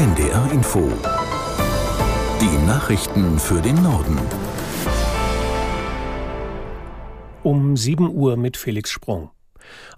[0.00, 0.90] NDR Info.
[2.40, 4.18] Die Nachrichten für den Norden.
[7.42, 9.28] Um 7 Uhr mit Felix Sprung.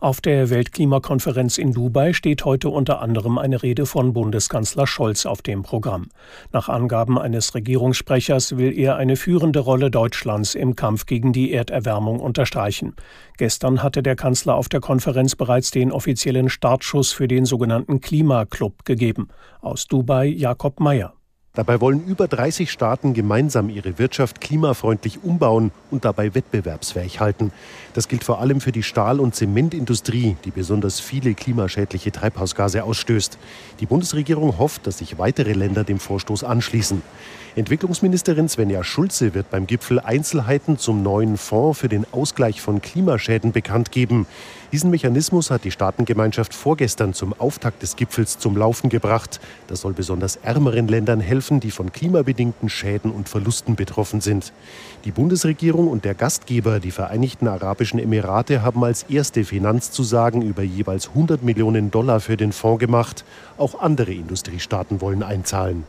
[0.00, 5.42] Auf der Weltklimakonferenz in Dubai steht heute unter anderem eine Rede von Bundeskanzler Scholz auf
[5.42, 6.08] dem Programm.
[6.52, 12.20] Nach Angaben eines Regierungssprechers will er eine führende Rolle Deutschlands im Kampf gegen die Erderwärmung
[12.20, 12.94] unterstreichen.
[13.38, 18.84] Gestern hatte der Kanzler auf der Konferenz bereits den offiziellen Startschuss für den sogenannten Klimaclub
[18.84, 19.28] gegeben.
[19.60, 21.12] Aus Dubai Jakob Mayer.
[21.54, 27.52] Dabei wollen über 30 Staaten gemeinsam ihre Wirtschaft klimafreundlich umbauen und dabei wettbewerbsfähig halten.
[27.94, 33.38] Das gilt vor allem für die Stahl- und Zementindustrie, die besonders viele klimaschädliche Treibhausgase ausstößt.
[33.80, 37.02] Die Bundesregierung hofft, dass sich weitere Länder dem Vorstoß anschließen.
[37.54, 43.52] Entwicklungsministerin Svenja Schulze wird beim Gipfel Einzelheiten zum neuen Fonds für den Ausgleich von Klimaschäden
[43.52, 44.26] bekannt geben.
[44.72, 49.38] Diesen Mechanismus hat die Staatengemeinschaft vorgestern zum Auftakt des Gipfels zum Laufen gebracht.
[49.66, 54.54] Das soll besonders ärmeren Ländern helfen, die von klimabedingten Schäden und Verlusten betroffen sind.
[55.04, 61.08] Die Bundesregierung und der Gastgeber, die Vereinigten Arabischen Emirate, haben als erste Finanzzusagen über jeweils
[61.08, 63.24] 100 Millionen Dollar für den Fonds gemacht.
[63.58, 65.84] Auch andere Industriestaaten wollen einzahlen.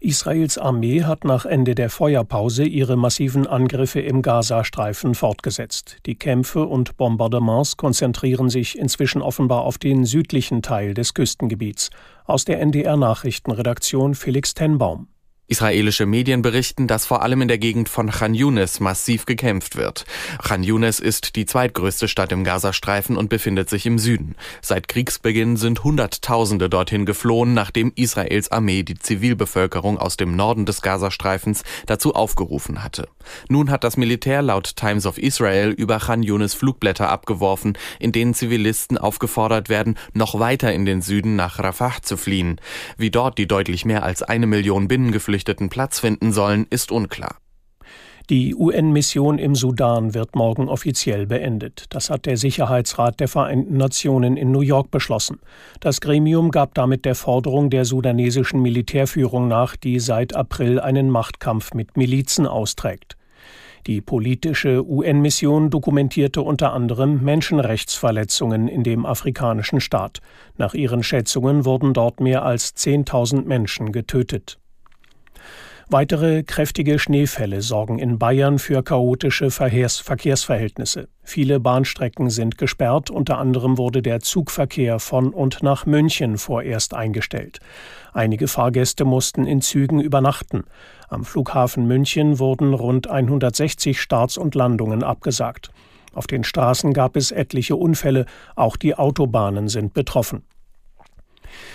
[0.00, 5.98] Israels Armee hat nach Ende der Feuerpause ihre massiven Angriffe im Gazastreifen fortgesetzt.
[6.06, 11.90] Die Kämpfe und Bombardements konzentrieren sich inzwischen offenbar auf den südlichen Teil des Küstengebiets.
[12.24, 15.08] Aus der NDR Nachrichtenredaktion Felix Tenbaum.
[15.48, 20.06] Israelische Medien berichten, dass vor allem in der Gegend von Khan Yunis massiv gekämpft wird.
[20.42, 24.36] Khan Yunis ist die zweitgrößte Stadt im Gazastreifen und befindet sich im Süden.
[24.62, 30.80] Seit Kriegsbeginn sind Hunderttausende dorthin geflohen, nachdem Israels Armee die Zivilbevölkerung aus dem Norden des
[30.80, 33.08] Gazastreifens dazu aufgerufen hatte.
[33.48, 38.32] Nun hat das Militär laut Times of Israel über Khan Yunis Flugblätter abgeworfen, in denen
[38.32, 42.58] Zivilisten aufgefordert werden, noch weiter in den Süden nach Rafah zu fliehen.
[42.96, 47.38] Wie dort die deutlich mehr als eine Million Binnengeflüchteten Geflüchteten Platz finden sollen, ist unklar.
[48.30, 51.86] Die UN-Mission im Sudan wird morgen offiziell beendet.
[51.90, 55.40] Das hat der Sicherheitsrat der Vereinten Nationen in New York beschlossen.
[55.80, 61.74] Das Gremium gab damit der Forderung der sudanesischen Militärführung nach, die seit April einen Machtkampf
[61.74, 63.16] mit Milizen austrägt.
[63.88, 70.20] Die politische UN-Mission dokumentierte unter anderem Menschenrechtsverletzungen in dem afrikanischen Staat.
[70.56, 74.61] Nach ihren Schätzungen wurden dort mehr als 10.000 Menschen getötet.
[75.92, 81.08] Weitere kräftige Schneefälle sorgen in Bayern für chaotische Verkehrs Verkehrsverhältnisse.
[81.22, 87.58] Viele Bahnstrecken sind gesperrt, unter anderem wurde der Zugverkehr von und nach München vorerst eingestellt.
[88.14, 90.64] Einige Fahrgäste mussten in Zügen übernachten.
[91.10, 95.72] Am Flughafen München wurden rund 160 Starts und Landungen abgesagt.
[96.14, 98.24] Auf den Straßen gab es etliche Unfälle,
[98.56, 100.42] auch die Autobahnen sind betroffen.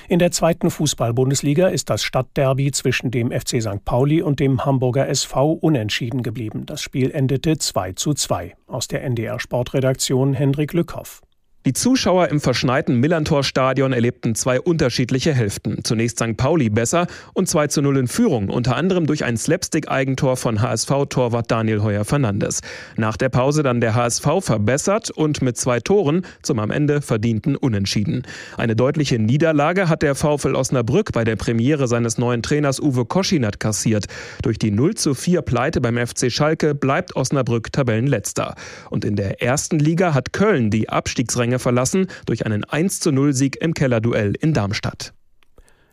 [0.08, 3.84] In der zweiten Fußball-Bundesliga ist das Stadtderby zwischen dem FC St.
[3.86, 6.66] Pauli und dem Hamburger SV unentschieden geblieben.
[6.66, 8.56] Das Spiel endete 2 zu 2.
[8.68, 11.22] Aus der NDR Sportredaktion Hendrik Lückhoff.
[11.68, 15.84] Die Zuschauer im verschneiten Millantor-Stadion erlebten zwei unterschiedliche Hälften.
[15.84, 16.38] Zunächst St.
[16.38, 21.52] Pauli besser und 2 zu 0 in Führung, unter anderem durch ein Slapstick-Eigentor von HSV-Torwart
[21.52, 22.62] Daniel Heuer-Fernandes.
[22.96, 27.58] Nach der Pause dann der HSV verbessert und mit zwei Toren zum am Ende verdienten
[27.58, 28.24] Unentschieden.
[28.56, 33.60] Eine deutliche Niederlage hat der VfL Osnabrück bei der Premiere seines neuen Trainers Uwe Koschinat
[33.60, 34.06] kassiert.
[34.42, 38.56] Durch die 0 zu 4 Pleite beim FC Schalke bleibt Osnabrück Tabellenletzter.
[38.90, 43.12] Und in der ersten Liga hat Köln die Abstiegsränge Ränge verlassen durch einen 1 zu
[43.12, 45.14] 0 Sieg im Kellerduell in Darmstadt.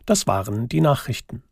[0.07, 1.43] Das waren die Nachrichten.